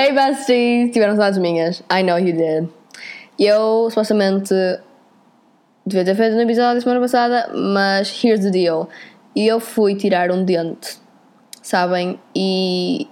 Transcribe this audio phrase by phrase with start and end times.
[0.00, 0.92] Hey besties!
[0.92, 1.82] Tiveram saudades minhas.
[1.92, 2.70] I know you did.
[3.38, 4.54] Eu supostamente
[5.84, 8.88] devia ter feito um episódio semana passada, mas here's the deal.
[9.36, 10.96] Eu fui tirar um dente,
[11.60, 12.18] sabem?
[12.34, 13.08] E.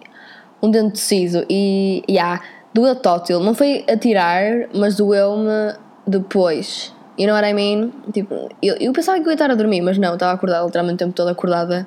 [0.62, 1.44] um dente de siso.
[1.50, 2.02] E.
[2.08, 2.40] Yeah,
[2.72, 3.40] doeu tótil.
[3.40, 5.74] Não foi a tirar, mas doeu-me
[6.06, 6.94] depois.
[7.18, 7.92] You know what I mean?
[8.14, 10.94] Tipo, eu, eu pensava que eu ia estar a dormir, mas não, estava acordada literalmente
[10.94, 11.86] o tempo todo acordada.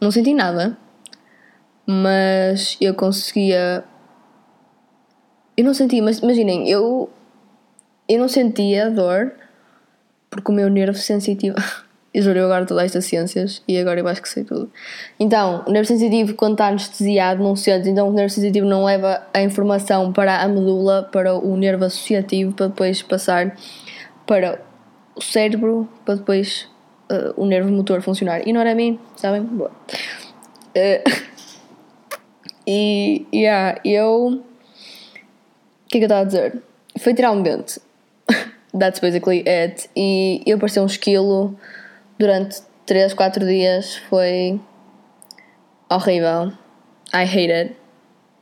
[0.00, 0.78] Não senti nada.
[1.84, 3.82] Mas eu conseguia.
[5.56, 7.08] Eu não sentia, mas imaginem, eu.
[8.08, 9.32] Eu não sentia dor
[10.30, 11.56] porque o meu nervo sensitivo.
[12.16, 14.70] eu juro, agora estou estas ciências e agora eu acho que sei tudo.
[15.20, 17.88] Então, o nervo sensitivo, quando está anestesiado, não sente.
[17.88, 22.52] Então, o nervo sensitivo não leva a informação para a medula, para o nervo associativo,
[22.54, 23.56] para depois passar
[24.26, 24.60] para
[25.14, 26.68] o cérebro, para depois
[27.10, 28.46] uh, o nervo motor funcionar.
[28.46, 29.42] E não era a mim, sabem?
[29.42, 29.70] Boa.
[30.74, 31.10] Uh,
[32.66, 34.42] e, yeah, eu.
[35.96, 36.62] Que é que eu estava a dizer?
[36.98, 37.80] Foi tirar um dente.
[38.78, 39.88] That's basically it.
[39.96, 41.58] E eu parecia um esquilo
[42.18, 43.96] durante 3, 4 dias.
[44.10, 44.60] Foi
[45.88, 46.52] horrível.
[47.14, 47.76] I hate it.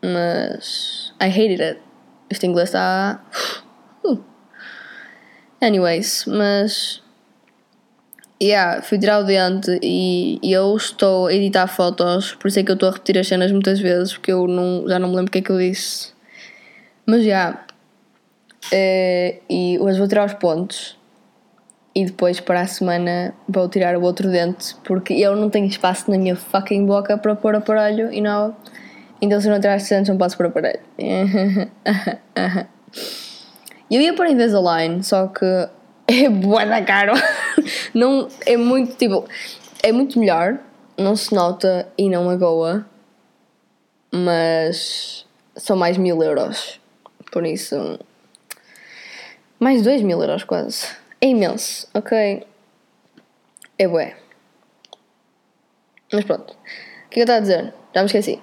[0.03, 1.13] Mas.
[1.21, 1.81] I hated it.
[2.29, 3.23] Este inglês está.
[4.05, 4.19] Uh.
[5.63, 7.03] Anyways, mas.
[8.43, 12.63] Yeah, fui tirar o dente e, e eu estou a editar fotos, por isso é
[12.63, 15.15] que eu estou a repetir as cenas muitas vezes, porque eu não, já não me
[15.15, 16.14] lembro o que é que eu disse.
[17.07, 17.65] Mas já.
[18.67, 20.99] Uh, e hoje vou tirar os pontos
[21.95, 26.11] e depois para a semana vou tirar o outro dente, porque eu não tenho espaço
[26.11, 28.57] na minha fucking boca para pôr aparelho e não.
[29.21, 30.81] Então se eu não tirar os dentes não posso pôr aparelho.
[33.91, 35.45] Eu ia pôr Invisalign, só que
[36.09, 37.13] é boa da caro.
[37.95, 39.25] Não, é muito, tipo,
[39.83, 40.59] é muito melhor,
[40.99, 42.85] não se nota e não magoa,
[44.13, 45.25] mas
[45.55, 46.81] são mais mil euros.
[47.35, 47.99] Por isso,
[49.59, 50.87] mais dois mil euros quase.
[51.21, 52.47] É imenso, ok?
[53.77, 54.15] É bué.
[56.13, 56.53] Mas pronto.
[56.53, 57.75] O que eu estava a dizer?
[57.93, 58.41] Já me esqueci.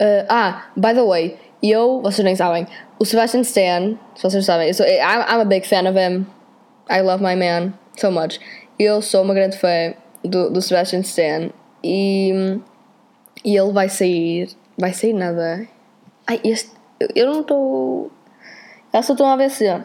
[0.00, 2.68] Uh, ah, by the way, eu, vocês nem sabem,
[3.00, 6.26] o Sebastian Stan, se vocês sabem, eu sou, I'm, I'm a big fan of him.
[6.88, 8.38] I love my man so much.
[8.78, 9.92] Eu sou uma grande fã
[10.22, 11.50] do, do Sebastian Stan
[11.82, 12.60] e,
[13.44, 14.50] e ele vai sair.
[14.78, 15.66] Vai sair nada.
[16.28, 16.83] Ai, este.
[17.14, 18.10] Eu não estou.
[18.92, 19.82] Eu só a AVC.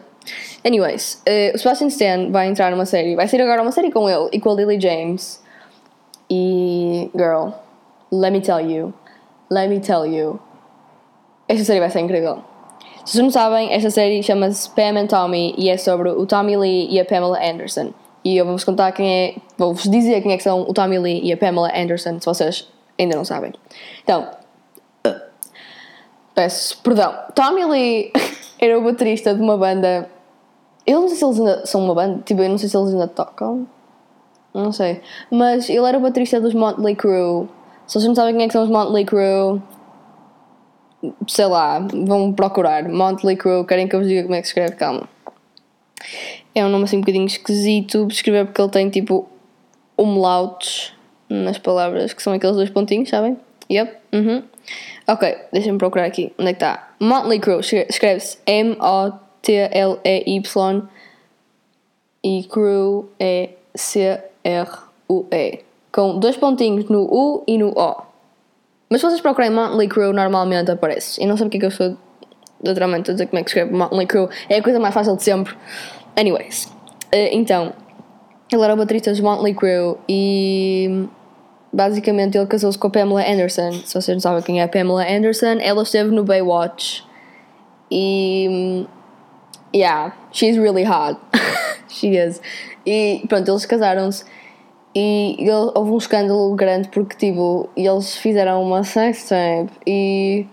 [0.64, 3.16] Anyways, uh, o Sebastian Stan vai entrar numa série.
[3.16, 5.42] Vai sair agora uma série com ele e com a Lily James.
[6.30, 7.10] E.
[7.16, 7.50] Girl,
[8.12, 8.92] let me tell you.
[9.50, 10.38] Let me tell you.
[11.48, 12.44] Esta série vai ser incrível.
[13.04, 16.56] Se vocês não sabem, esta série chama-se Pam and Tommy e é sobre o Tommy
[16.56, 17.92] Lee e a Pamela Anderson.
[18.22, 21.20] E eu vou-vos contar quem é, vou-vos dizer quem é que são o Tommy Lee
[21.24, 23.52] e a Pamela Anderson, se vocês ainda não sabem.
[24.04, 24.28] Então,
[26.34, 27.14] peço perdão.
[27.34, 28.12] Tommy Lee
[28.58, 30.08] era o baterista de uma banda.
[30.86, 32.92] Eu não sei se eles ainda são uma banda, tipo, eu não sei se eles
[32.92, 33.66] ainda tocam.
[34.52, 35.00] Não sei.
[35.30, 37.48] Mas ele era o baterista dos Motley Crue.
[37.86, 39.60] Se vocês não sabem quem é que são os Motley Crue,
[41.28, 42.88] sei lá, vão procurar.
[42.88, 44.74] Motley Crue, querem que eu vos diga como é que se escreve?
[44.74, 45.08] Calma.
[46.54, 49.28] É um nome assim um bocadinho esquisito de escrever porque ele tem tipo
[49.96, 50.92] umlauts
[51.28, 53.38] nas palavras, que são aqueles dois pontinhos, sabem?
[53.70, 53.96] Yep.
[54.12, 54.42] Uhum.
[55.06, 56.32] Ok, deixem-me procurar aqui.
[56.38, 56.90] Onde é que está?
[57.00, 58.82] Motley Crue, escreve-se M-O-T-L-E-Y
[62.22, 65.60] e Crue é C-R-U-E.
[65.92, 68.02] Com dois pontinhos no U e no O.
[68.88, 71.22] Mas se vocês procurem Motley Crue, normalmente aparece.
[71.22, 71.96] E não sei porque é que eu sou
[72.62, 74.28] literalmente a dizer como é que escreve Motley Crue.
[74.48, 75.56] É a coisa mais fácil de sempre.
[76.16, 76.66] Anyways.
[77.12, 77.72] Uh, então,
[78.52, 81.08] ele era o baterista de Motley Crue e
[81.72, 83.72] basicamente ele casou-se com a Pamela Anderson.
[83.72, 87.04] Se vocês não sabem quem é a Pamela Anderson, ela esteve no Baywatch.
[87.90, 88.86] E.
[89.74, 91.20] Yeah, she's really hot.
[91.88, 92.40] She is.
[92.86, 94.24] E pronto, eles casaram-se.
[94.94, 100.46] E ele, houve um escândalo grande porque, tipo, eles fizeram uma sex tape e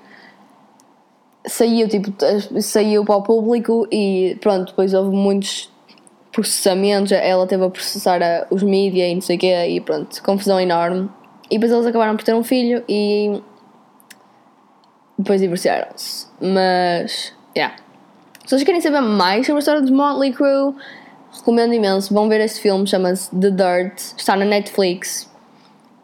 [1.46, 2.14] saiu, tipo,
[2.62, 5.72] saiu para o público e pronto, depois houve muitos
[6.38, 10.60] processamentos, ela teve a processar os mídias e não sei o quê e pronto, confusão
[10.60, 11.10] enorme.
[11.50, 13.42] E depois eles acabaram por ter um filho e
[15.18, 16.28] depois divorciaram-se.
[16.40, 17.76] Mas, yeah.
[18.46, 20.76] Se vocês querem saber mais sobre a história de Motley Crue,
[21.32, 22.14] recomendo imenso.
[22.14, 25.28] Vão ver este filme, chama-se The Dirt, está na Netflix.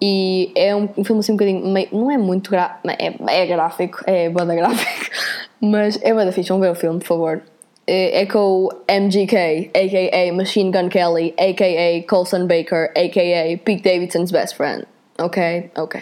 [0.01, 1.68] E é um, um filme assim um bocadinho.
[1.68, 5.15] Meio, não é muito gráfico, é, é gráfico, é banda gráfico,
[5.62, 6.50] mas é banda fixe.
[6.50, 7.52] Vão ver o filme, por favor.
[7.85, 10.33] É, é com o MGK, a.k.a.
[10.33, 12.07] Machine Gun Kelly, a.k.a.
[12.07, 13.57] Colson Baker, a.k.a.
[13.57, 14.85] Pete Davidson's best friend.
[15.19, 15.71] Ok?
[15.75, 16.01] Ok.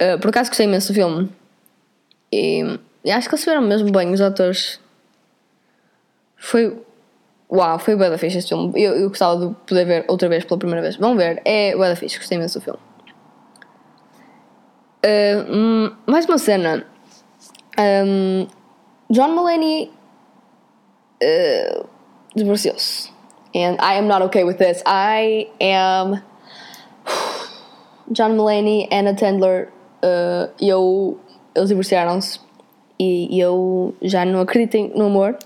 [0.00, 1.30] Uh, por acaso gostei imenso do filme.
[2.30, 4.78] E, e acho que eles tiveram mesmo bem, os atores.
[6.36, 6.82] Foi.
[7.50, 8.72] Uau, foi bué da fixe este filme.
[8.74, 10.96] Eu, eu gostava de poder ver outra vez pela primeira vez.
[10.96, 12.80] Vão ver, é bué da fixe, gostei imenso do filme.
[15.04, 16.84] Uh, mais uma cena.
[17.78, 18.46] Um,
[19.10, 19.90] John Mulaney
[21.22, 21.86] uh,
[22.34, 23.10] divorciou-se.
[23.54, 24.82] And I am not okay with this.
[24.84, 26.22] I am.
[28.12, 29.68] John Mulaney, Anna Tendler,
[30.02, 31.18] uh, eu,
[31.56, 32.38] eles divorciaram-se
[32.98, 35.36] e eu já não acredito no amor.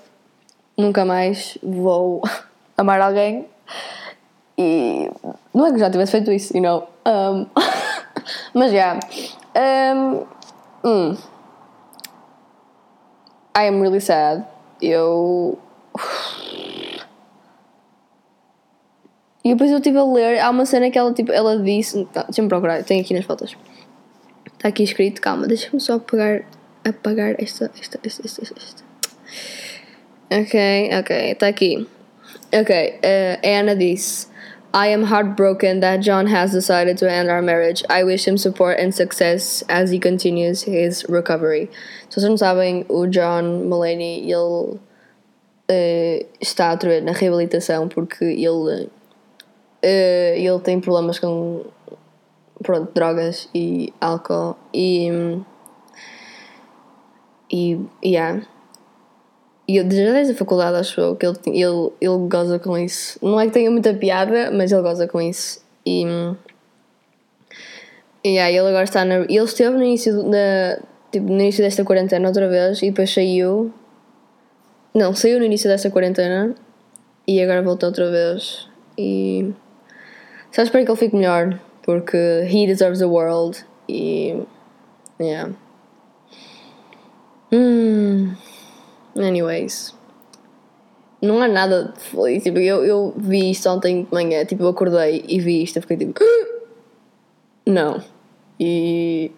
[0.77, 2.23] Nunca mais vou
[2.77, 3.47] amar alguém.
[4.59, 5.11] E
[5.55, 6.89] não é que já tivesse feito isso, you know.
[7.07, 7.47] Um,
[8.53, 8.99] mas já.
[9.57, 9.95] Yeah.
[9.95, 10.27] Um,
[10.85, 11.19] mm.
[13.57, 14.45] I am really sad.
[14.81, 15.59] Eu.
[19.43, 22.05] E depois eu estive a ler, há uma cena que ela, tipo, ela disse.
[22.13, 23.57] Tá, deixa-me procurar, tem aqui nas fotos.
[24.47, 26.43] Está aqui escrito, calma, deixa-me só apagar,
[26.85, 28.85] apagar esta, esta, esta, esta, esta.
[30.31, 31.89] Ok, ok, está aqui.
[32.53, 34.30] Ok, uh, Anna disse.
[34.73, 37.83] I am heartbroken that John has decided to end our marriage.
[37.91, 41.69] I wish him support and success as he continues his recovery.
[42.09, 44.79] Vocês não sabem, o John Mulaney, ele
[45.71, 48.91] uh, está outra vez na reabilitação porque ele, uh,
[49.83, 51.65] ele tem problemas com
[52.63, 55.11] pronto, drogas e álcool e.
[57.53, 57.77] E.
[58.05, 58.47] Yeah.
[59.71, 63.17] E eu já desde a faculdade acho eu que ele, ele, ele goza com isso.
[63.23, 65.65] Não é que tenha muita piada, mas ele goza com isso.
[65.87, 66.05] E.
[68.25, 69.19] E aí ele agora está na.
[69.19, 70.83] Ele esteve no início, da,
[71.13, 73.73] tipo, no início desta quarentena outra vez e depois saiu.
[74.93, 76.53] Não, saiu no início desta quarentena
[77.25, 78.69] e agora voltou outra vez.
[78.99, 79.53] E.
[80.51, 82.17] Só espero que ele fique melhor porque
[82.51, 84.35] he deserves the world e.
[85.21, 85.53] Yeah.
[87.53, 88.35] Hmm.
[89.27, 89.95] Anyways.
[91.23, 92.43] Não há nada de feliz.
[92.43, 94.45] Tipo, eu, eu vi isto ontem de manhã.
[94.45, 95.77] Tipo, eu acordei e vi isto.
[95.77, 96.19] Eu fiquei tipo.
[97.67, 98.03] Não.
[98.59, 99.31] E.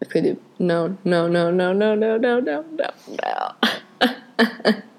[0.00, 0.40] Eu fiquei tipo.
[0.58, 2.64] Não, não, não, não, não, não, não, não, não.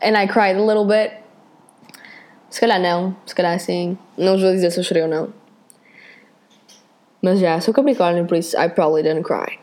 [0.00, 1.12] And I cried a little bit.
[2.50, 3.98] Se calhar não, se calhar sim.
[4.16, 5.32] Não vou dizer se eu chorei ou não.
[7.20, 9.58] Mas já, sou Capricórnio, por isso I probably didn't cry.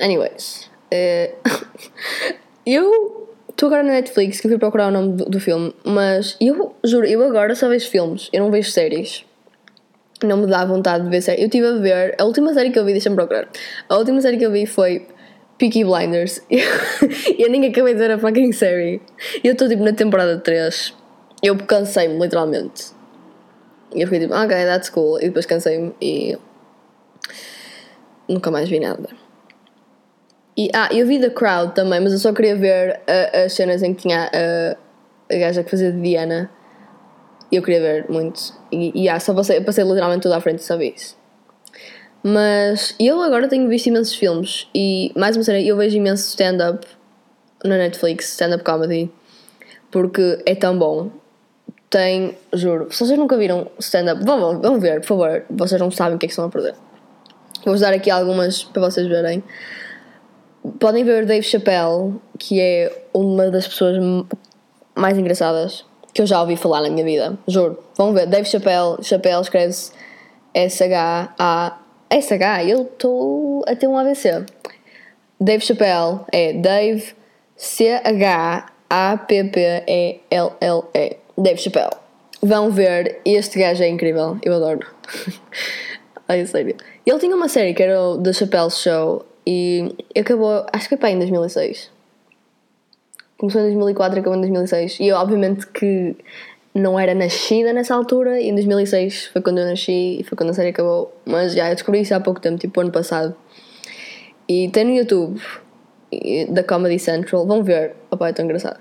[0.00, 1.50] Anyways, uh,
[2.66, 6.36] eu estou agora na Netflix que eu fui procurar o nome do, do, filme, mas
[6.40, 9.24] eu juro, eu agora só vejo filmes, eu não vejo séries.
[10.22, 11.40] Não me dá vontade de ver séries.
[11.42, 13.48] Eu estive a ver, a última série que eu vi, deixa-me procurar.
[13.88, 15.06] A última série que eu vi foi
[15.58, 16.40] Peaky Blinders.
[16.50, 19.02] e eu nem acabei de ver a fucking série.
[19.42, 20.94] Eu estou tipo na temporada 3.
[21.42, 22.92] Eu cansei-me, literalmente.
[23.94, 25.18] E eu fiquei tipo, ok, that's cool.
[25.18, 26.38] E depois cansei-me e.
[28.28, 29.23] Nunca mais vi nada.
[30.56, 33.82] E, ah, eu vi The Crowd também, mas eu só queria ver uh, as cenas
[33.82, 34.78] em que tinha uh,
[35.34, 36.50] a gaja que fazia de Diana.
[37.50, 38.54] Eu queria ver muito.
[38.70, 41.16] E, e ah, só passei, passei literalmente tudo à frente só vi isso.
[42.22, 44.68] Mas eu agora tenho visto imensos filmes.
[44.74, 46.86] E mais uma cena, eu vejo imenso stand-up
[47.64, 49.10] na Netflix, stand-up comedy.
[49.90, 51.10] Porque é tão bom.
[51.90, 55.44] Tem, juro, se vocês nunca viram stand-up, vão, vão ver, por favor.
[55.50, 56.74] Vocês não sabem o que é que estão a perder.
[57.64, 59.42] Vou-vos dar aqui algumas para vocês verem
[60.78, 63.96] podem ver o Dave Chappelle, que é uma das pessoas
[64.94, 67.36] mais engraçadas que eu já ouvi falar na minha vida.
[67.48, 67.78] Juro.
[67.96, 68.26] Vão ver.
[68.26, 69.92] Dave Chappelle, Chappelle escreve-se
[70.54, 71.78] S-H-A.
[72.08, 74.46] S-H, eu estou a ter um AVC.
[75.40, 77.12] Dave Chappelle é Dave
[77.56, 78.76] C-H-A-P-P-E-L-L-E.
[81.36, 81.96] Dave Chappelle.
[82.40, 84.38] Vão ver, este gajo é incrível.
[84.44, 84.86] Eu adoro.
[86.28, 86.76] Ai, sério.
[87.04, 91.10] Ele tinha uma série que era o The Chappelle Show e acabou, acho que foi
[91.10, 91.90] em 2006.
[93.36, 95.00] Começou em 2004 e acabou em 2006.
[95.00, 96.16] E eu, obviamente, que
[96.74, 98.40] não era nascida nessa altura.
[98.40, 101.14] E em 2006 foi quando eu nasci e foi quando a série acabou.
[101.24, 103.34] Mas já, eu descobri isso há pouco tempo, tipo ano passado.
[104.48, 105.40] E tem no YouTube
[106.50, 107.46] da Comedy Central.
[107.46, 107.94] Vão ver.
[108.10, 108.80] Opa, é tão engraçado.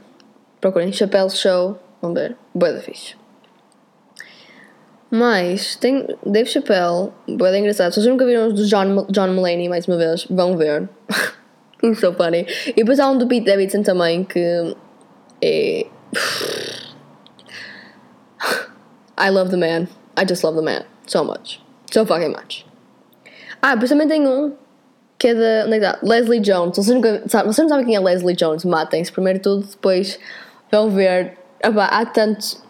[0.61, 1.77] Procurem Chapéu Show.
[2.01, 2.35] Vão ver.
[2.53, 3.22] Boa da fixe.
[5.15, 7.91] Mas tem Dave Chappelle, boa engraçado.
[7.91, 10.89] Se vocês nunca viram os do John, John Mulaney, mais uma vez, vão ver.
[11.83, 12.47] It's so funny.
[12.65, 14.75] E depois há um do Pete Davidson também que
[15.39, 15.85] é.
[19.15, 19.87] I love the man.
[20.17, 20.83] I just love the man.
[21.05, 21.61] So much.
[21.91, 22.65] So fucking much.
[23.61, 24.55] Ah, depois também tem um
[25.19, 25.67] que é da.
[25.67, 25.99] Onde é que tá?
[26.01, 26.75] Leslie Jones.
[26.75, 28.65] Vocês, nunca, sabe, vocês não sabem quem é Leslie Jones?
[28.65, 30.19] Matem-se primeiro tudo, depois
[30.71, 31.37] vão ver.
[31.63, 32.63] Epá, há tantos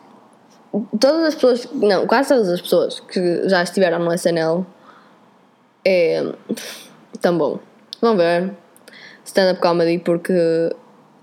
[1.00, 4.65] todas as pessoas, não, quase todas as pessoas que já estiveram no SNL
[5.86, 6.24] é
[7.22, 7.60] tão bom.
[8.01, 8.51] Vão ver
[9.25, 10.34] stand-up comedy porque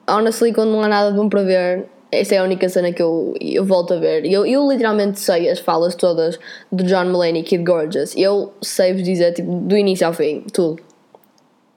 [0.08, 3.02] honestly quando não há nada de bom para ver esta é a única cena que
[3.02, 4.26] eu, eu volto a ver.
[4.26, 6.38] Eu, eu literalmente sei as falas todas
[6.70, 8.16] do John Mulaney, Kid Gorgeous.
[8.16, 10.82] Eu sei-vos dizer, tipo, do início ao fim, tudo.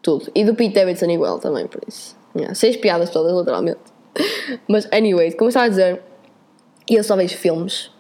[0.02, 0.32] Tudo.
[0.34, 2.16] E do Pete Davidson igual também, por isso.
[2.36, 3.80] Yeah, sei as piadas todas, literalmente.
[4.68, 6.02] Mas, anyways, como estava a dizer,
[6.90, 7.92] eu só vejo filmes.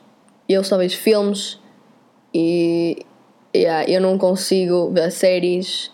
[0.47, 1.59] Eu só vejo filmes
[2.33, 3.05] e
[3.55, 5.91] yeah, eu não consigo ver séries.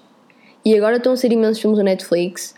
[0.66, 2.56] E agora estão a sair imensos filmes no Netflix.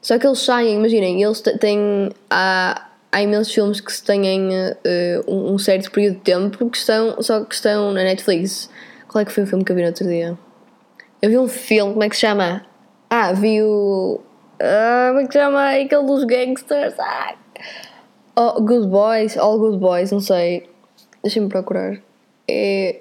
[0.00, 2.10] Só que eles saem, imaginem, eles têm.
[2.28, 4.74] Há, há imensos filmes que se têm uh,
[5.26, 8.68] um, um, certo período de tempo que estão, só que estão na Netflix.
[9.08, 10.38] Qual é que foi o filme que eu vi no outro dia?
[11.22, 12.66] Eu vi um filme, como é que se chama?
[13.08, 14.20] Ah, vi o.
[14.60, 15.70] Ah, como é que se chama?
[15.70, 16.94] Aquele dos gangsters.
[16.98, 17.34] Ah.
[18.36, 20.68] Oh, Good Boys, All Good Boys, não sei.
[21.22, 22.02] Deixa-me procurar.
[22.48, 23.00] É.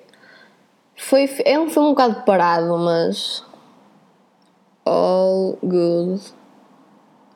[0.96, 3.44] Foi, é um filme um bocado parado, mas.
[4.86, 6.22] All Good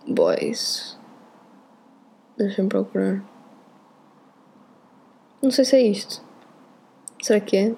[0.08, 0.96] Boys.
[2.38, 3.24] Deixa-me procurar.
[5.42, 6.22] Não sei se é isto.
[7.22, 7.75] Será que é?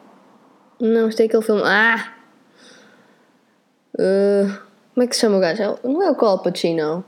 [0.82, 1.62] Não, isto é aquele filme.
[1.64, 2.14] Ah!
[3.94, 4.60] Uh,
[4.94, 5.80] como é que se chama o gajo?
[5.84, 7.06] Não é o Col Pacino.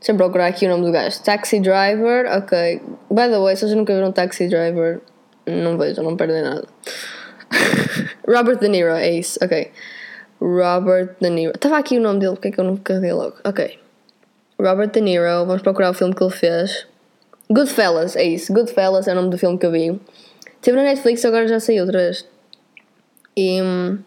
[0.00, 1.20] Deixa-me procurar aqui o nome do gajo.
[1.22, 2.80] Taxi Driver, ok.
[3.10, 5.00] By the way, se vocês nunca viram Taxi Driver,
[5.46, 6.66] não vejam, não perdem nada.
[8.26, 9.72] Robert De Niro, é isso, ok.
[10.40, 11.52] Robert De Niro.
[11.54, 13.36] Estava aqui o nome dele, porque é que eu não carreguei logo?
[13.44, 13.78] Ok.
[14.60, 16.86] Robert De Niro, vamos procurar o filme que ele fez.
[17.50, 18.52] Goodfellas, é isso.
[18.52, 20.00] Goodfellas é o nome do filme que eu vi.
[20.60, 22.24] Teve na Netflix, agora já saiu outra vez.
[23.36, 23.60] E.
[23.62, 23.98] Hum,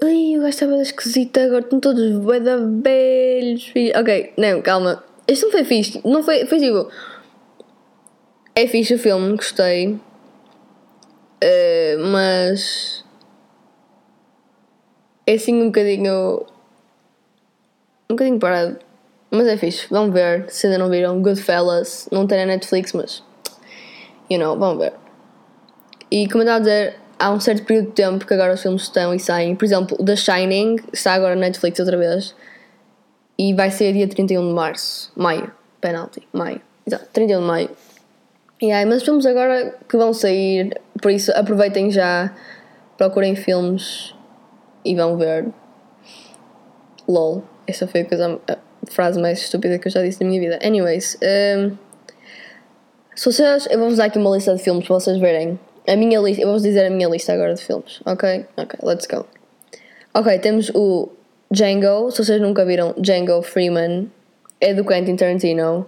[0.00, 3.72] Ai, gajo estava esquisito agora, estão todos bué da velhos.
[3.96, 5.02] Ok, não, calma.
[5.26, 6.00] Este não foi fixe.
[6.04, 6.88] Não foi, foi tipo.
[8.54, 9.98] É fixe o filme, gostei.
[11.42, 13.04] Uh, mas.
[15.26, 16.46] É assim um bocadinho.
[18.08, 18.78] Um bocadinho parado.
[19.32, 19.88] Mas é fixe.
[19.90, 20.48] Vão ver.
[20.48, 22.08] Se ainda não viram, Goodfellas.
[22.12, 23.24] Não tem na Netflix, mas.
[24.30, 24.92] You know, vão ver.
[26.08, 28.62] E como eu estava a dizer há um certo período de tempo que agora os
[28.62, 29.54] filmes estão e saem.
[29.56, 32.34] Por exemplo, The Shining está agora na Netflix outra vez
[33.38, 35.12] e vai ser dia 31 de março.
[35.16, 35.52] Maio.
[35.80, 36.26] Penalty.
[36.32, 36.60] Maio.
[36.86, 37.70] Exato, 31 de maio.
[38.60, 42.34] E há imensos filmes agora que vão sair, por isso aproveitem já,
[42.96, 44.14] procurem filmes
[44.84, 45.46] e vão ver.
[47.06, 47.44] LOL.
[47.66, 48.56] Essa foi a, coisa, a
[48.90, 50.58] frase mais estúpida que eu já disse na minha vida.
[50.66, 51.76] Anyways, um,
[53.14, 56.20] se vocês, eu vou-vos dar aqui uma lista de filmes para vocês verem a minha
[56.20, 58.46] lista, eu vou dizer a minha lista agora de filmes, ok?
[58.56, 59.26] Ok, let's go.
[60.14, 61.10] Ok, temos o
[61.50, 64.10] Django, se vocês nunca viram Django Freeman,
[64.60, 65.86] é do Quentin Tarantino.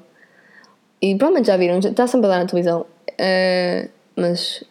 [1.03, 2.87] E provavelmente já viram, está sempre dar na televisão.
[3.11, 4.65] Uh, mas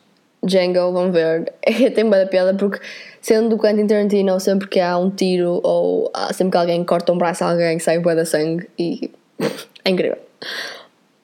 [0.44, 1.54] Django, vão ver.
[1.62, 2.80] É, tem boa piada porque,
[3.22, 7.18] sendo do Quentin Tarantino, sempre que há um tiro ou sempre que alguém corta um
[7.18, 9.12] braço a alguém, sai boa da sangue e
[9.86, 10.18] é incrível.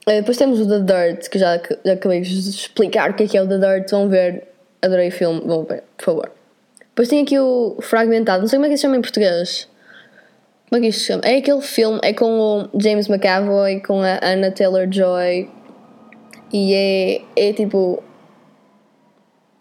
[0.07, 3.37] Eh, depois temos o The Dirt, que já, acabei de explicar o que é, que
[3.37, 3.89] é o The Dirt.
[3.89, 4.47] Vão ver,
[4.81, 6.31] adorei o filme, vão ver, por favor.
[6.79, 9.67] Depois tem aqui o Fragmentado, não sei como é que se chama em português.
[10.69, 11.21] Como é que isto se chama?
[11.25, 15.49] É aquele filme, é com o James McAvoy, com a Anna Taylor Joy.
[16.53, 18.01] E é, é tipo.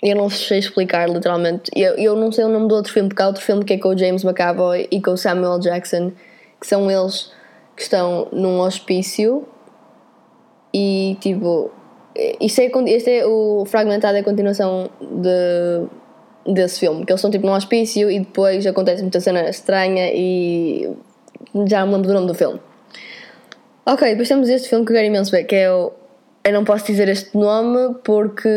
[0.02, 1.70] Eu não sei explicar literalmente.
[1.74, 3.78] Eu, eu não sei o nome do outro filme, porque há outro filme que é
[3.78, 6.12] com o James McAvoy e com o Samuel Jackson,
[6.60, 7.32] que são eles
[7.74, 9.48] que estão num hospício
[10.75, 11.71] e tipo,
[12.40, 17.31] isto é, este é o fragmentado é a continuação de, desse filme, que eles estão
[17.31, 20.90] tipo num hospício e depois acontece muita cena estranha e
[21.69, 22.61] já me lembro do nome do filme.
[23.87, 25.93] Ok, depois temos este filme que eu quero imenso ver, que é o.
[26.43, 28.49] Eu não posso dizer este nome porque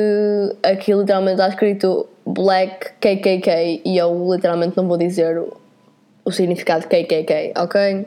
[0.64, 5.56] aqui literalmente está escrito Black KKK e eu literalmente não vou dizer o,
[6.26, 8.06] o significado KKK, ok?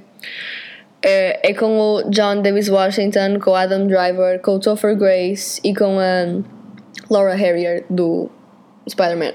[1.03, 5.61] É, é com o John Davis Washington, com o Adam Driver, com o Topher Grace
[5.65, 6.43] e com a
[7.11, 8.31] Laura Harrier do
[8.89, 9.33] Spider-Man.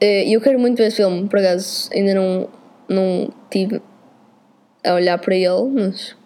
[0.00, 2.48] É, e eu quero muito ver esse filme, por acaso ainda não,
[2.88, 3.82] não tive
[4.84, 6.16] a olhar para ele, mas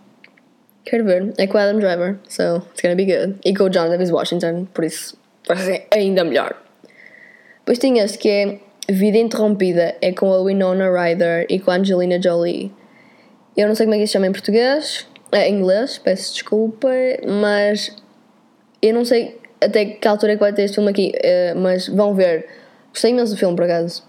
[0.84, 1.32] quero ver.
[1.38, 3.38] É com o Adam Driver, so it's gonna be good.
[3.44, 6.54] E com o John Davis Washington, por isso vai ser ainda melhor.
[7.60, 8.58] Depois tem este que é
[8.90, 12.72] Vida Interrompida, é com a Winona Ryder e com a Angelina Jolie.
[13.56, 16.88] Eu não sei como é que se chama em português, é, em inglês, peço desculpa,
[17.26, 17.94] mas
[18.80, 21.88] eu não sei até que altura é que vai ter este filme aqui, uh, mas
[21.88, 22.46] vão ver.
[22.90, 24.02] Gostei imenso do filme, por acaso.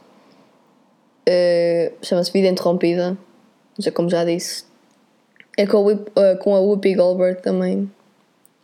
[1.27, 3.17] Uh, Chama-se Vida Interrompida,
[3.77, 4.65] já como já disse.
[5.55, 7.89] É com a, uh, com a Whoopi Goldberg também.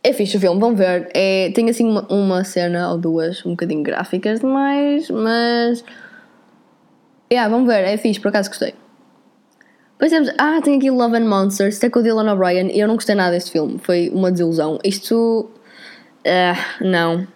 [0.02, 1.08] É fixe o filme, vão ver.
[1.14, 5.84] É, tem assim uma, uma cena ou duas um bocadinho gráficas demais, mas.
[7.32, 8.74] Yeah, vamos ver, é fixe, por acaso gostei.
[10.00, 10.30] Depois temos.
[10.38, 13.14] Ah, tem aqui Love and Monsters, até com o Dylan O'Brien, e eu não gostei
[13.14, 14.78] nada deste filme, foi uma desilusão.
[14.82, 15.50] Isto.
[16.26, 17.28] Uh, não.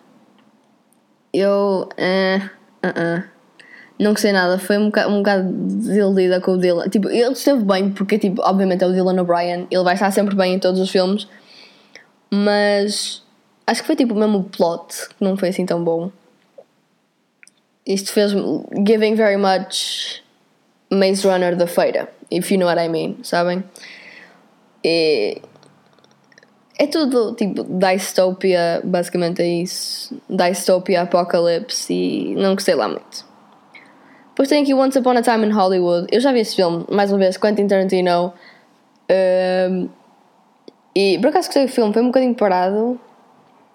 [1.30, 1.86] Eu.
[1.98, 2.44] Uh,
[2.86, 3.34] uh, uh.
[3.98, 6.88] Não gostei nada, foi um bocado, um bocado desiludida com o Dylan.
[6.88, 10.34] Tipo, ele esteve bem, porque, tipo, obviamente é o Dylan O'Brien, ele vai estar sempre
[10.34, 11.28] bem em todos os filmes,
[12.28, 13.22] mas
[13.66, 16.10] acho que foi tipo mesmo o plot que não foi assim tão bom.
[17.86, 18.32] Isto fez
[18.84, 20.24] giving very much
[20.90, 23.64] Maze Runner da feira, if you know what I mean, sabem?
[24.84, 25.40] E
[26.78, 30.14] é tudo tipo dystopia, basicamente é isso.
[30.28, 33.24] Dystopia, apocalypse e não gostei lá muito.
[34.30, 36.08] Depois tem aqui Once Upon a Time in Hollywood.
[36.10, 38.32] Eu já vi esse filme, mais uma vez, Quentin Tarantino.
[39.08, 39.88] Um,
[40.94, 43.00] e por acaso gostei do filme, foi um bocadinho parado,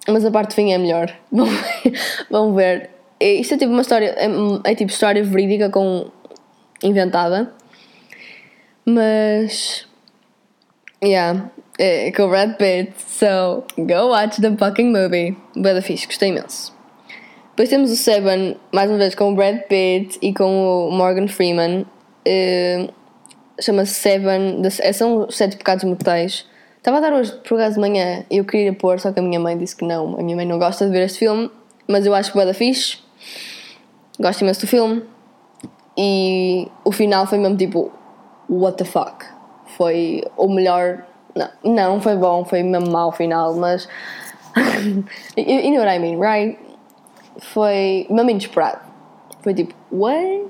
[0.07, 1.15] mas a parte de fim é melhor.
[2.29, 2.89] Vamos ver.
[3.21, 4.27] Isto é tipo uma história, é,
[4.71, 6.07] é tipo história verídica com
[6.83, 7.53] inventada.
[8.89, 9.87] Mas.
[11.03, 12.93] Yeah, é com o Brad Pitt.
[12.97, 15.37] So, go watch the fucking movie.
[15.55, 16.73] Boa fixe, gostei imenso.
[17.51, 21.27] Depois temos o Seven, mais uma vez com o Brad Pitt e com o Morgan
[21.27, 21.85] Freeman.
[22.27, 22.91] Uh,
[23.61, 26.47] Chama-se Seven, é, são sete pecados mortais.
[26.77, 29.39] Estava a dar hoje por acaso de manhã eu queria pôr, só que a minha
[29.39, 30.17] mãe disse que não.
[30.17, 31.51] A minha mãe não gosta de ver este filme,
[31.87, 32.97] mas eu acho que é da fixe.
[34.19, 35.03] Gosto imenso do filme.
[35.97, 37.91] E o final foi mesmo tipo,
[38.49, 39.25] what the fuck?
[39.77, 41.05] Foi o melhor.
[41.35, 43.87] Não, não foi bom, foi mesmo mau final, mas.
[45.37, 46.57] you, you know what I mean, right?
[47.39, 48.79] foi mesmo inesperado.
[49.41, 50.45] Foi tipo, what?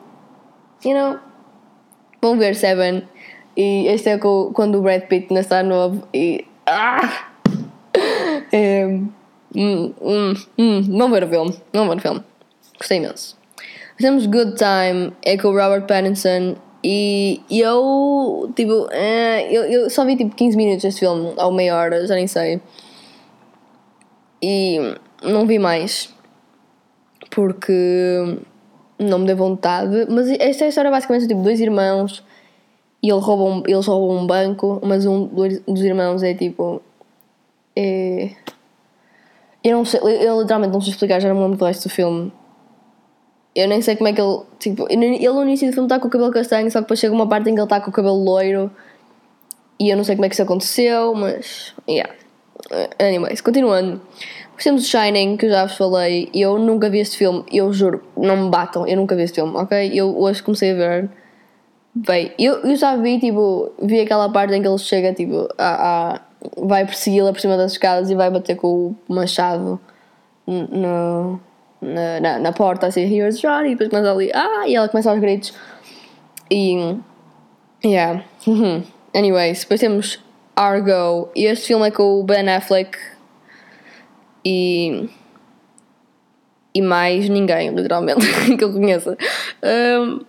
[0.83, 1.19] You know?
[2.21, 3.07] Vão ver Seven.
[3.55, 6.45] E este é quando o Brad Pitt ainda está novo e.
[6.65, 7.25] Ah!
[8.51, 11.55] É, hum, hum, hum, vão ver o filme.
[11.71, 12.23] Vão ver o filme.
[12.77, 13.37] Gostei imenso.
[13.97, 16.55] Temos Good Time, é com o Robert Pattinson.
[16.83, 21.75] E eu, tipo, eh, eu, eu só vi tipo 15 minutos deste filme, ou meia
[21.75, 22.61] hora, já nem sei.
[24.41, 26.13] E não vi mais
[27.29, 28.37] porque
[28.97, 30.07] não me deu vontade.
[30.09, 32.23] Mas esta é a história basicamente tipo dois irmãos
[33.01, 36.81] e ele rouba um, eles roubam um banco, mas um dos irmãos é tipo.
[37.75, 38.31] É,
[39.63, 41.91] eu não sei, eu literalmente não sei explicar, já não me lembro do resto do
[41.91, 42.31] filme.
[43.55, 44.41] Eu nem sei como é que ele.
[44.59, 47.13] Tipo, ele no início do filme está com o cabelo castanho, só que depois chega
[47.13, 48.71] uma parte em que ele está com o cabelo loiro.
[49.79, 51.73] E eu não sei como é que isso aconteceu, mas.
[51.87, 52.13] Yeah.
[52.99, 54.01] Anyways, continuando.
[54.59, 56.29] Depois temos o Shining, que eu já vos falei.
[56.33, 59.55] Eu nunca vi este filme, eu juro, não me batam, eu nunca vi este filme,
[59.55, 59.91] ok?
[59.93, 61.09] Eu hoje comecei a ver.
[61.95, 66.15] Bem, eu, eu já vi, tipo, vi aquela parte em que ele chega, tipo, a,
[66.15, 66.21] a
[66.57, 69.79] vai persegui-la por cima das escadas e vai bater com o machado
[70.45, 71.39] no,
[71.81, 75.09] na, na, na porta, assim, here's Johnny, e depois começa ali, ah, e ela começa
[75.09, 75.53] aos gritos.
[76.51, 76.97] E,
[77.83, 78.23] yeah.
[79.15, 80.19] Anyways, depois temos
[80.55, 82.97] Argo, e este filme é com o Ben Affleck
[84.45, 85.09] e.
[86.73, 88.25] e mais ninguém, literalmente,
[88.57, 89.17] que eu conheça.
[89.63, 90.25] Um,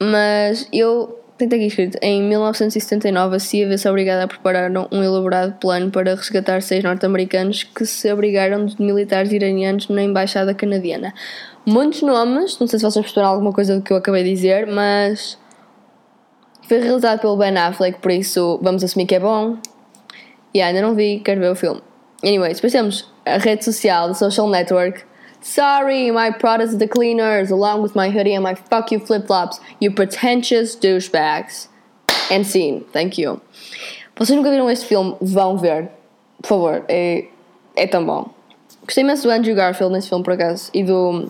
[0.00, 5.58] mas eu tenho aqui escrito: em 1979 a CIA vê-se obrigada a preparar um elaborado
[5.60, 11.14] plano para resgatar seis norte-americanos que se abrigaram de militares iranianos na embaixada canadiana.
[11.64, 14.66] Muitos nomes, não sei se vocês perceberam alguma coisa do que eu acabei de dizer,
[14.66, 15.38] mas
[16.68, 19.56] foi realizado pelo Ben Affleck, por isso vamos assumir que é bom.
[20.54, 21.80] E yeah, ainda não vi, quero ver o filme.
[22.24, 25.04] Anyways, depois temos a rede social, the social network.
[25.42, 29.60] Sorry, my products the cleaners, along with my hoodie and my fuck you flip flops,
[29.80, 31.68] you pretentious douchebags.
[32.30, 33.40] And scene, thank you.
[34.16, 35.16] Vocês nunca viram este filme?
[35.20, 35.88] Vão ver,
[36.40, 37.26] por favor, é,
[37.76, 38.30] é tão bom.
[38.84, 41.28] Gostei imenso do Andrew Garfield nesse filme, por acaso, e do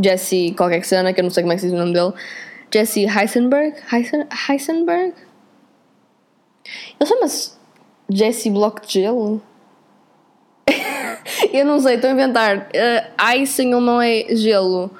[0.00, 1.92] Jesse, qualquer que seja, que eu não sei como é que se diz o nome
[1.92, 2.12] dele.
[2.72, 3.76] Jesse Heisenberg?
[3.92, 5.14] Heisen, Heisenberg?
[7.00, 7.52] Ele chama-se
[8.08, 9.42] Jesse Block de Gelo?
[11.52, 12.68] eu não sei, estou a inventar.
[12.68, 14.90] Uh, icing não é gelo.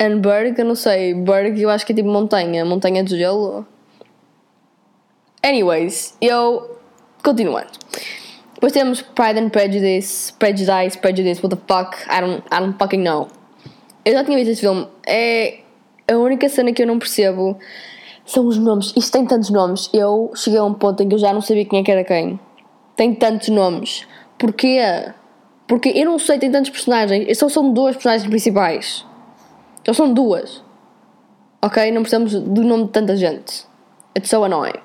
[0.00, 1.14] And Berg, eu não sei.
[1.14, 2.64] Berg eu acho que é tipo montanha.
[2.64, 3.66] Montanha de gelo.
[5.42, 6.78] Anyways, eu.
[7.22, 7.72] Continuando.
[8.54, 10.32] Depois temos Pride and Prejudice.
[10.34, 11.96] Prejudice, Prejudice, what the fuck?
[12.08, 13.28] I don't, I don't fucking know.
[14.04, 14.86] Eu já tinha visto esse filme.
[15.06, 15.60] É.
[16.08, 17.58] A única cena que eu não percebo
[18.24, 18.92] são os nomes.
[18.96, 19.90] Isto tem tantos nomes.
[19.92, 22.04] Eu cheguei a um ponto em que eu já não sabia quem é que era
[22.04, 22.38] quem
[22.96, 24.06] tem tantos nomes?
[24.38, 24.80] Porquê?
[25.68, 27.38] Porque eu não sei, tem tantos personagens.
[27.38, 29.04] Só são duas personagens principais.
[29.84, 30.62] Só são duas.
[31.62, 31.90] Ok?
[31.92, 33.66] Não precisamos do nome de tanta gente.
[34.16, 34.80] It's so annoying.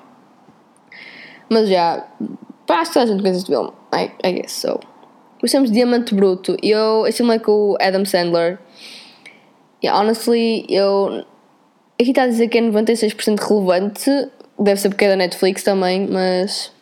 [1.48, 2.06] Mas já.
[2.68, 3.70] Acho que toda a gente conhece este filme.
[3.94, 4.80] I, I guess so.
[5.34, 6.56] Depois temos Diamante Bruto.
[6.62, 8.58] Eu, esse filme é com o Adam Sandler.
[9.82, 11.24] Yeah, honestly, eu.
[12.00, 14.10] Aqui está a dizer que é 96% relevante.
[14.58, 16.72] Deve ser porque é da Netflix também, mas.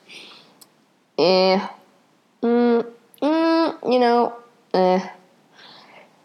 [1.20, 1.60] É.
[2.42, 2.82] Hum,
[3.22, 4.32] hum, you know.
[4.72, 5.02] É.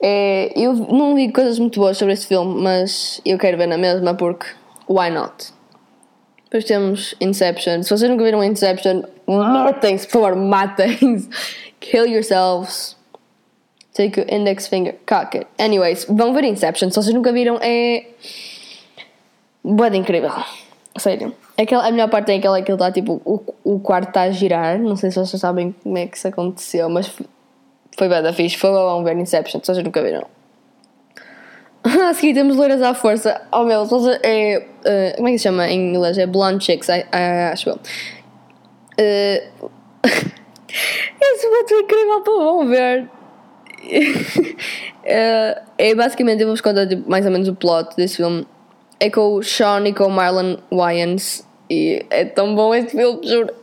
[0.02, 0.54] é.
[0.56, 4.16] Eu não vi coisas muito boas sobre este filme, mas eu quero ver na mesma
[4.16, 4.46] porque.
[4.88, 5.54] Why not?
[6.46, 7.84] Depois temos Inception.
[7.84, 11.28] Se vocês nunca viram Inception, matem-se, por favor, matem-se.
[11.82, 12.96] Kill yourselves.
[13.94, 15.48] Take your index finger, cock it.
[15.60, 16.90] Anyways, vão ver Inception.
[16.90, 18.08] Se vocês nunca viram, é.
[19.64, 20.32] Boa incrível.
[20.98, 21.34] Sério.
[21.58, 23.22] Aquela, a melhor parte é aquela que ele está tipo.
[23.24, 24.78] O, o quarto está a girar.
[24.78, 27.08] Não sei se vocês sabem como é que isso aconteceu, mas
[27.98, 28.58] foi bem da fixe.
[28.58, 29.62] Foi bom ver Inception.
[29.64, 30.26] Vocês nunca viram.
[32.10, 33.42] A seguir temos loiras à força.
[33.52, 33.84] Oh meu,
[34.24, 36.18] é, uh, como é que se chama em inglês?
[36.18, 37.76] É Blonde Chicks, acho eu.
[37.76, 39.70] Uh,
[41.22, 43.04] esse muito incrível para vão ver.
[43.84, 48.48] uh, é basicamente, eu vou-vos contar tipo, mais ou menos o plot desse filme.
[49.00, 51.45] É com o Sean e com o Marlon Wayans.
[51.70, 53.54] E é tão bom este filme, juro.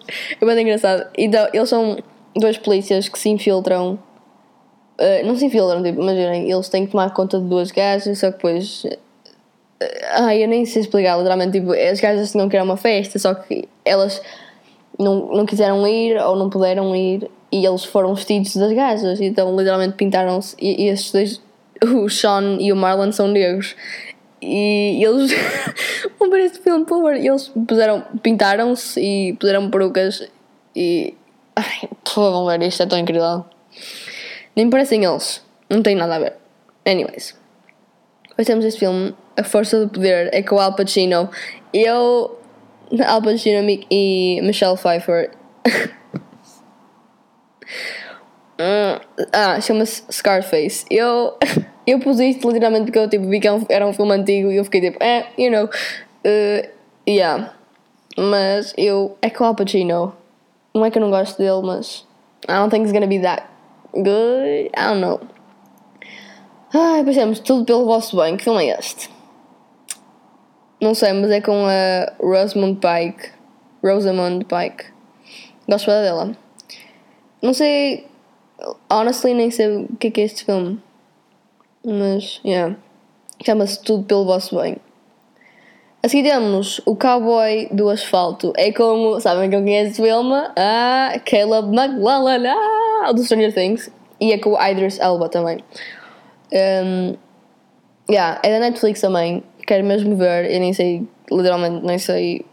[0.40, 1.08] É muito engraçado.
[1.16, 1.96] Então, eles são
[2.36, 3.98] dois polícias que se infiltram
[5.02, 8.30] Uh, não se infiltram, tipo, imaginem, eles têm que tomar conta de duas gajas, só
[8.30, 8.84] que depois.
[8.84, 8.98] Uh,
[10.12, 13.18] ai, eu nem sei explicar, literalmente, tipo, as gajas tinham que ir a uma festa,
[13.18, 14.22] só que elas
[14.98, 19.56] não, não quiseram ir ou não puderam ir e eles foram vestidos das gajas, então
[19.56, 20.54] literalmente pintaram-se.
[20.60, 21.42] E, e estes dois,
[21.82, 23.74] o Sean e o Marlon, são negros.
[24.42, 25.30] E eles
[26.18, 27.14] vão ver este filme, por favor.
[27.14, 30.28] Eles puseram, pintaram-se e puseram perucas
[30.74, 31.14] e.
[31.54, 33.44] Ai, por favor, ver, isto é tão incrível.
[34.56, 35.42] Nem parecem eles.
[35.70, 36.34] Não tem nada a ver.
[36.84, 37.36] Anyways.
[38.28, 41.30] Depois temos este filme, A Força do Poder, é com o Al Pacino.
[41.72, 42.38] Eu,
[43.06, 43.58] Al Pacino
[43.90, 45.30] e Michelle Pfeiffer.
[49.32, 50.84] ah, chama-se Scarface.
[50.90, 51.36] Eu,
[51.86, 54.64] eu pus isto literalmente porque eu tipo, vi que era um filme antigo e eu
[54.64, 55.68] fiquei tipo, eh, you know.
[56.24, 56.68] Uh,
[57.08, 57.52] yeah.
[58.16, 59.16] Mas eu.
[59.20, 60.14] É com o Al Pacino.
[60.74, 62.06] Não é que eu não gosto dele, mas.
[62.48, 63.44] I don't think it's gonna be that
[63.94, 64.70] good.
[64.76, 65.20] I don't know.
[66.74, 68.36] Ai, pensamos, tudo pelo vosso bem.
[68.36, 69.10] Que filme é este?
[70.80, 73.30] Não sei, mas é com a Rosamund Pike.
[73.84, 74.86] Rosamund Pike.
[75.68, 76.36] Gosto dela.
[77.42, 78.06] Não sei.
[78.90, 80.80] Honestly, nem sei o que é, que é este filme.
[81.84, 82.76] Mas, yeah.
[83.44, 84.76] Chama-se Tudo pelo Vosso Bem.
[86.04, 88.52] A seguir temos o Cowboy do Asfalto.
[88.56, 89.20] É como.
[89.20, 90.34] Sabem quem é este filme?
[90.56, 93.88] Ah, Caleb ah, do Stranger Things.
[94.20, 95.58] E é com o Idris Elba também.
[96.52, 97.16] Um,
[98.10, 99.44] yeah, é da Netflix também.
[99.64, 100.50] Quero mesmo ver.
[100.50, 102.44] Eu nem sei, literalmente, nem sei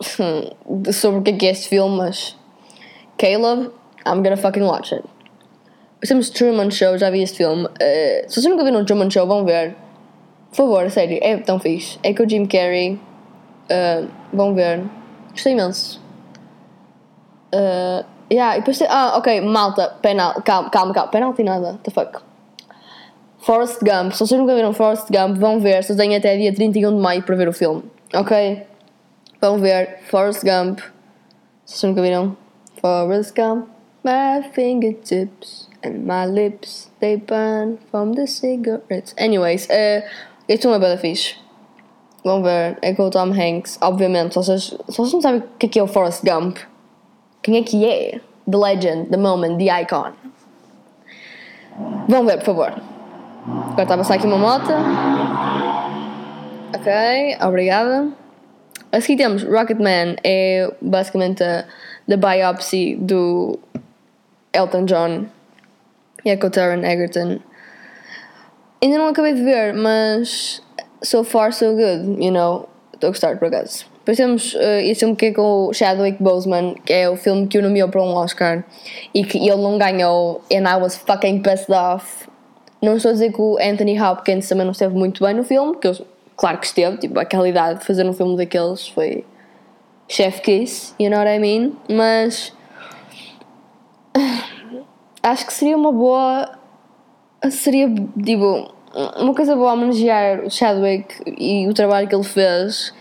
[0.92, 2.36] sobre o que é, que é este filme, mas.
[3.18, 3.72] Caleb,
[4.06, 5.04] I'm gonna fucking watch it.
[6.06, 7.64] Temos Truman Show, já vi este filme.
[7.64, 9.74] Uh, se vocês nunca viram Truman Show, vão ver.
[10.50, 11.98] Por favor, sério, é tão fixe.
[12.02, 13.00] É com o Jim Carrey.
[13.70, 14.82] Uh, vão ver.
[15.32, 16.00] Gostei imenso.
[17.54, 21.90] Uh, Yeah, e depois tem, Ah, ok, malta, penal, calma, calma, calma, penalti nada, the
[21.92, 22.20] fuck.
[23.38, 26.96] Forrest Gump, se vocês nunca viram Forrest Gump, vão ver, vocês têm até dia 31
[26.96, 28.66] de maio para ver o filme, ok?
[29.40, 30.80] Vão ver Forrest Gump,
[31.64, 32.36] se vocês nunca viram.
[32.80, 33.68] Forrest Gump,
[34.02, 39.14] my fingertips and my lips, they burn from the cigarettes.
[39.16, 40.02] Anyways, uh,
[40.48, 41.36] este filme é bem fixe.
[42.24, 45.44] Vão ver, é com o Tom Hanks, obviamente, se vocês, se vocês não sabem o
[45.58, 46.58] que é, que é o Forrest Gump,
[47.40, 48.20] quem é que é?
[48.50, 50.12] The legend, the moment, the icon.
[52.08, 52.74] Vão ver, por favor.
[53.46, 54.72] Agora está a passar aqui uma moto.
[56.74, 58.08] Ok, obrigada.
[58.90, 61.64] A seguir temos Rocketman, é basicamente a
[62.08, 63.58] the biopsy do
[64.52, 65.26] Elton John
[66.26, 67.38] e é com o Taron Egerton.
[68.82, 70.60] Ainda não acabei de ver, mas
[71.00, 72.68] so far so good, you know.
[72.92, 73.86] Estou a gostar por acaso.
[73.98, 77.46] Depois temos uh, esse filme que é com o Chadwick Boseman, que é o filme
[77.46, 78.64] que o nomeou para um Oscar
[79.14, 82.26] e que ele não ganhou, and I was fucking pissed off.
[82.82, 85.76] Não estou a dizer que o Anthony Hopkins também não esteve muito bem no filme,
[85.76, 85.94] que eu,
[86.36, 89.24] claro que esteve, tipo, a qualidade de fazer um filme daqueles foi
[90.08, 91.72] chef kiss, you know what I mean?
[91.88, 92.52] Mas
[95.30, 96.58] acho que seria uma boa.
[97.50, 97.88] Seria,
[98.22, 98.72] tipo,
[99.18, 102.94] uma coisa boa homenagear o Chadwick e o trabalho que ele fez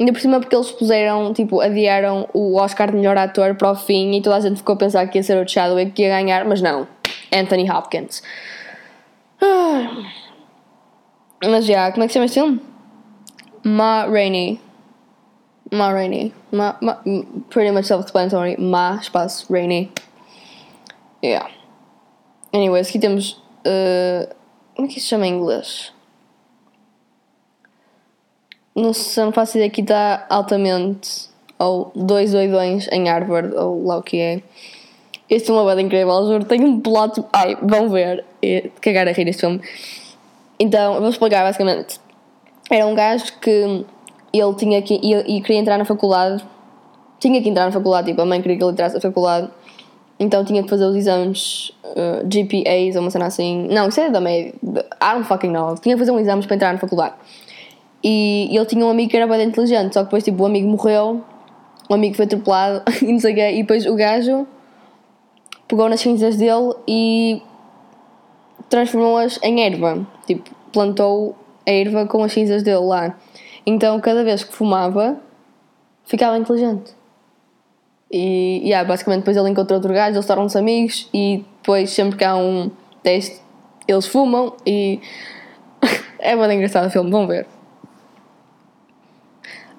[0.00, 3.74] Ainda por cima porque eles puseram, tipo, adiaram o Oscar de melhor ator para o
[3.74, 6.08] fim e toda a gente ficou a pensar que ia ser o Chadwick que ia
[6.08, 6.88] ganhar, mas não.
[7.30, 8.22] Anthony Hopkins.
[9.42, 10.02] Ah.
[11.44, 12.60] Mas já, como é que se chama este filme?
[13.62, 14.58] Ma Rainey.
[15.70, 16.32] Ma Rainey.
[16.50, 16.98] Ma, ma,
[17.50, 18.56] pretty much self-explanatory.
[18.58, 19.92] Ma, espaço, Rainey.
[21.22, 21.50] Yeah.
[22.52, 23.32] Anyways, aqui temos.
[23.66, 24.26] Uh,
[24.74, 25.92] como é que isso se chama em inglês?
[28.74, 29.68] Não sei, não faço ideia.
[29.68, 31.28] Aqui está altamente.
[31.58, 34.42] Ou dois doidões em Harvard, ou lá o que é.
[35.28, 36.44] Este é uma banda incrível, juro.
[36.44, 37.22] Tem um plot.
[37.32, 38.24] Ai, vão ver.
[38.42, 39.60] E, cagar a rir este filme.
[40.58, 42.00] Então, vou explicar basicamente.
[42.70, 43.84] Era um gajo que
[44.32, 44.94] ele tinha que.
[44.94, 46.44] e queria entrar na faculdade.
[47.18, 49.50] Tinha que entrar na faculdade, tipo, a mãe queria que ele entrasse na faculdade.
[50.20, 53.66] Então tinha que fazer os exames uh, GPAs ou uma cena assim.
[53.70, 54.52] Não, isso é da média.
[54.62, 55.74] I don't fucking know.
[55.76, 57.14] Tinha que fazer um exame para entrar na faculdade.
[58.04, 60.68] E ele tinha um amigo que era bem inteligente, só que depois tipo, o amigo
[60.68, 61.22] morreu,
[61.88, 63.50] o amigo foi atropelado e não sei o quê.
[63.52, 64.46] E depois o gajo
[65.66, 67.42] pegou nas cinzas dele e
[68.68, 70.06] transformou-as em erva.
[70.26, 71.34] Tipo, plantou
[71.66, 73.16] a erva com as cinzas dele lá.
[73.64, 75.18] Então, cada vez que fumava,
[76.04, 76.99] ficava inteligente.
[78.10, 82.24] E, yeah, basicamente, depois ele encontrou outro gajo, eles tornam-se amigos e depois, sempre que
[82.24, 82.70] há um
[83.02, 83.40] teste,
[83.86, 85.00] eles fumam e.
[86.18, 87.46] é muito engraçado o filme, vão ver.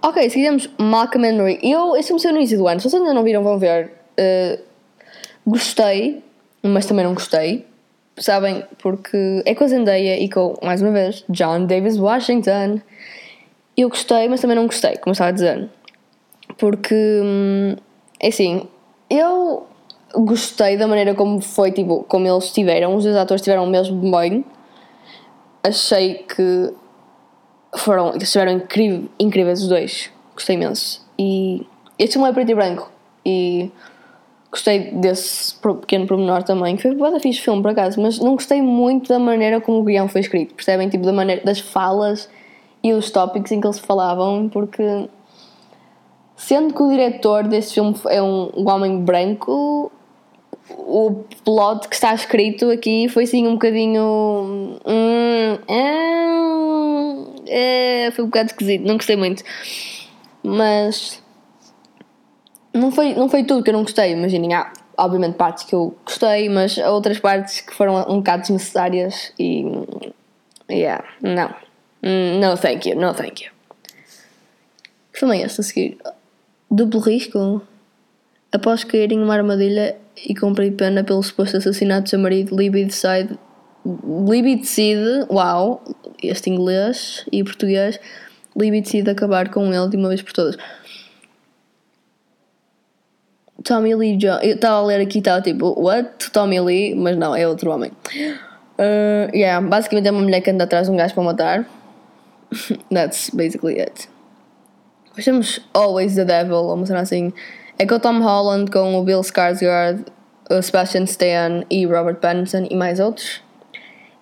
[0.03, 1.59] Ok, seguimos Malcolm and Marie.
[1.61, 3.91] Eu, esse filme saiu no início do ano, se vocês ainda não viram, vão ver.
[4.19, 4.59] Uh,
[5.45, 6.23] gostei,
[6.63, 7.67] mas também não gostei.
[8.17, 8.63] Sabem?
[8.81, 12.81] Porque é com a Zendaya e com, mais uma vez, John Davis Washington.
[13.77, 15.69] Eu gostei, mas também não gostei, como estava a dizer.
[16.57, 17.75] Porque, hum,
[18.21, 18.67] é assim,
[19.09, 19.65] eu
[20.13, 22.95] gostei da maneira como foi, tipo, como eles estiveram.
[22.95, 24.45] Os dois atores estiveram mesmo bem.
[25.63, 26.71] Achei que
[27.75, 30.11] foram, estiveram incríveis, incríveis os dois.
[30.35, 31.05] Gostei imenso.
[31.17, 31.65] E
[31.97, 32.91] este filme é preto e branco.
[33.25, 33.71] E
[34.51, 36.77] gostei desse pequeno pormenor também.
[36.77, 37.99] Foi bem fixe filme, por acaso.
[37.99, 40.53] Mas não gostei muito da maneira como o guião foi escrito.
[40.53, 40.89] Percebem?
[40.89, 42.29] Tipo, da maneira, das falas
[42.83, 44.47] e os tópicos em que eles falavam.
[44.47, 45.09] Porque...
[46.41, 49.91] Sendo que o diretor desse filme é um, um homem branco,
[50.71, 54.79] o plot que está escrito aqui foi assim um bocadinho.
[54.83, 59.43] Hum, é, é, foi um bocado esquisito, não gostei muito.
[60.41, 61.21] Mas.
[62.73, 64.55] Não foi, não foi tudo que eu não gostei, imaginem.
[64.55, 69.31] Há, obviamente, partes que eu gostei, mas há outras partes que foram um bocado desnecessárias
[69.37, 69.63] e.
[70.71, 71.53] Yeah, não.
[72.01, 73.51] No, thank you, no, thank you.
[75.13, 75.99] Que filme é este a seguir?
[76.73, 77.61] Duplo risco?
[78.49, 82.85] Após cair em uma armadilha e cumprir pena pelo suposto assassinato do seu marido, Libby
[82.85, 83.37] decide.
[83.85, 85.25] Libby decide.
[85.29, 85.83] Uau!
[86.23, 87.99] Este inglês e português.
[88.55, 90.57] Libby decide acabar com ele de uma vez por todas.
[93.65, 94.43] Tommy Lee Jones.
[94.43, 96.31] Eu estava a ler aqui e estava tipo, what?
[96.31, 96.95] Tommy Lee?
[96.95, 97.91] Mas não, é outro homem.
[98.79, 101.69] Uh, yeah, basicamente é uma mulher que anda atrás de um gajo para matar.
[102.89, 104.10] That's basically it.
[105.15, 107.33] Nós temos Always the Devil, uma cena assim.
[107.77, 110.05] É com o Tom Holland, com o Bill Skarsgård,
[110.49, 113.41] o Sebastian Stan e Robert Pattinson e mais outros.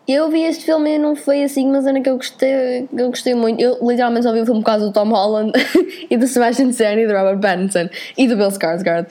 [0.07, 3.35] Eu vi este filme e não foi assim uma cena que eu gostei, eu gostei
[3.35, 3.61] muito.
[3.61, 5.51] Eu literalmente só vi o filme por causa do Tom Holland
[6.09, 9.07] e do Sebastian Stan e do Robert Pattinson e do Bill Skarsgård.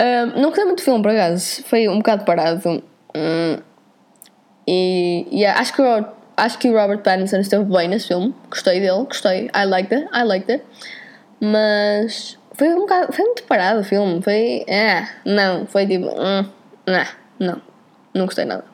[0.00, 1.62] Um, não gostei muito do filme, por acaso.
[1.64, 2.82] Foi um bocado parado.
[3.14, 3.58] Um,
[4.66, 8.34] e yeah, acho, que o, acho que o Robert Pattinson esteve bem nesse filme.
[8.50, 9.50] Gostei dele, gostei.
[9.54, 10.64] I liked it, I liked it.
[11.40, 14.22] Mas foi um bocado, foi muito parado o filme.
[14.22, 14.64] Foi.
[14.66, 16.06] É, não, foi tipo.
[16.06, 16.46] Hum,
[16.86, 17.06] não,
[17.38, 17.62] não,
[18.14, 18.64] não gostei nada.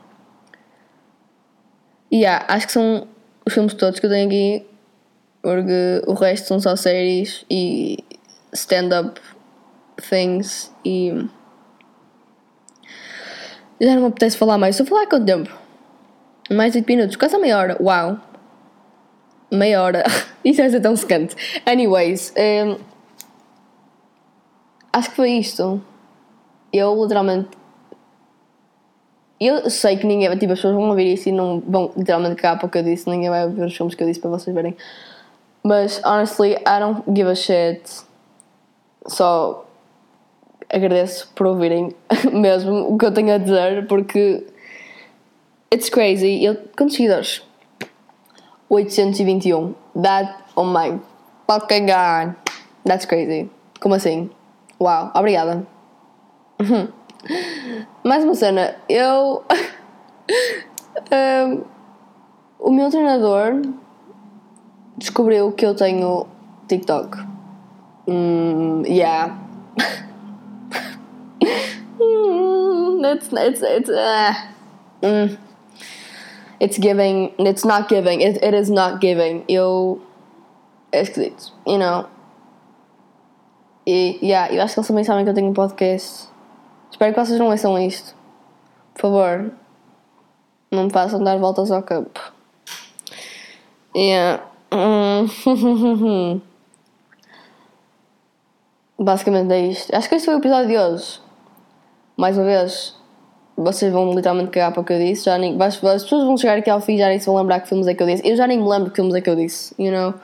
[2.11, 3.07] E yeah, acho que são
[3.45, 4.67] os filmes todos que eu tenho aqui,
[5.43, 8.05] porque o resto são só séries e
[8.53, 9.21] stand-up
[10.09, 11.29] things e.
[13.81, 14.75] Já não me apetece falar mais.
[14.75, 15.68] Estou a falar há quanto tempo?
[16.51, 17.77] Mais de 8 minutos, quase meia hora.
[17.81, 18.19] Uau!
[19.51, 20.05] Meia hora.
[20.45, 21.37] Isso vai ser tão secante.
[21.67, 22.77] Anyways, um,
[24.93, 25.83] acho que foi isto.
[26.73, 27.49] Eu literalmente.
[29.41, 30.31] Eu sei que ninguém.
[30.39, 32.83] Tipo, as pessoas vão ouvir isso e não vão literalmente cagar para o que eu
[32.83, 33.09] disse.
[33.09, 34.77] Ninguém vai ver os filmes que eu disse para vocês verem.
[35.63, 37.83] Mas, honestly, I don't give a shit.
[39.07, 39.67] Só
[40.71, 41.95] agradeço por ouvirem
[42.33, 44.47] mesmo o que eu tenho a dizer, porque.
[45.71, 46.45] It's crazy.
[46.45, 47.43] Eu, quantos seguidores?
[48.71, 49.75] 821.
[49.95, 50.99] That, oh my
[51.47, 52.35] fucking god.
[52.85, 53.51] That's crazy.
[53.81, 54.31] Como assim?
[54.81, 55.67] Uau, obrigada.
[58.05, 58.77] Mais uma cena.
[58.89, 59.45] Eu.
[61.13, 61.65] um,
[62.59, 63.63] o meu treinador
[64.97, 66.27] descobriu que eu tenho
[66.67, 67.19] TikTok.
[68.07, 69.39] Mm, yeah.
[73.05, 74.35] it's it's it's uh,
[75.03, 75.39] mm,
[76.61, 77.33] it's giving.
[77.39, 78.21] It's not giving.
[78.21, 79.45] It, it is not giving.
[79.49, 80.01] Eu
[80.93, 81.53] é esquisito.
[81.67, 82.07] You know.
[83.87, 86.29] E yeah, eu acho que eles também sabem que eu tenho um podcast.
[86.91, 88.15] Espero que vocês não ouçam isto.
[88.95, 89.53] Por favor,
[90.71, 92.21] não me façam dar voltas ao campo.
[93.97, 94.43] Yeah.
[98.99, 99.95] Basicamente é isto.
[99.95, 101.21] Acho que este foi o episódio de hoje.
[102.17, 102.98] Mais uma vez,
[103.59, 105.25] vocês vão literalmente cagar para o que eu disse.
[105.25, 107.61] Já nem, as pessoas vão chegar aqui ao fim e já nem se vão lembrar
[107.61, 108.27] que filmes é que eu disse.
[108.27, 110.15] Eu já nem me lembro que filmes é que eu disse, you know?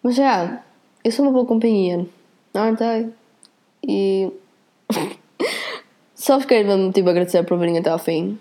[0.00, 0.62] Mas já, yeah,
[1.02, 2.06] eu sou uma boa companhia,
[2.54, 3.12] aren't I?
[3.86, 4.32] E.
[6.14, 8.38] Só quero mesmo tipo, agradecer por virem até ao fim.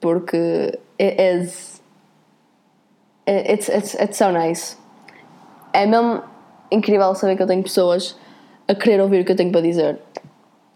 [0.00, 1.82] Porque it is.
[3.28, 4.76] It's, it's, it's so nice.
[5.72, 6.22] É mesmo
[6.70, 8.16] incrível saber que eu tenho pessoas
[8.68, 9.98] a querer ouvir o que eu tenho para dizer.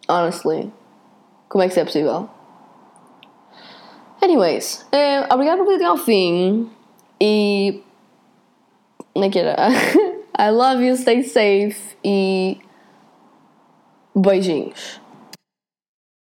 [0.08, 0.70] Honestly.
[1.50, 2.28] Como é que isso é possível?
[4.22, 6.70] Anyways, é, obrigado por até ao fim.
[7.20, 7.82] E.
[9.12, 9.56] Como é que era?
[10.38, 12.60] I love you, stay safe e.
[14.14, 14.99] Beijinhos.